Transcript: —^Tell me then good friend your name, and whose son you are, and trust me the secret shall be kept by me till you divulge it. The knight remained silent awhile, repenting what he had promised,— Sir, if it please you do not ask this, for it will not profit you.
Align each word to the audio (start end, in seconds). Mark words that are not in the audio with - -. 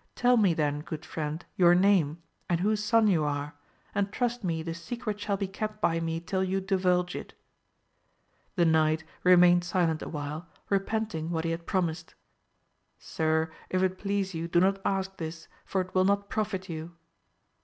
—^Tell 0.16 0.40
me 0.40 0.54
then 0.54 0.82
good 0.82 1.04
friend 1.04 1.44
your 1.56 1.74
name, 1.74 2.22
and 2.48 2.60
whose 2.60 2.84
son 2.84 3.08
you 3.08 3.24
are, 3.24 3.54
and 3.92 4.12
trust 4.12 4.44
me 4.44 4.62
the 4.62 4.74
secret 4.74 5.18
shall 5.18 5.36
be 5.36 5.48
kept 5.48 5.80
by 5.80 5.98
me 5.98 6.20
till 6.20 6.44
you 6.44 6.60
divulge 6.60 7.16
it. 7.16 7.34
The 8.54 8.64
knight 8.64 9.02
remained 9.24 9.64
silent 9.64 10.00
awhile, 10.00 10.46
repenting 10.68 11.32
what 11.32 11.44
he 11.44 11.50
had 11.50 11.66
promised,— 11.66 12.14
Sir, 13.00 13.50
if 13.70 13.82
it 13.82 13.98
please 13.98 14.34
you 14.34 14.46
do 14.46 14.60
not 14.60 14.80
ask 14.84 15.16
this, 15.16 15.48
for 15.64 15.80
it 15.80 15.92
will 15.96 16.04
not 16.04 16.28
profit 16.30 16.68
you. 16.68 16.92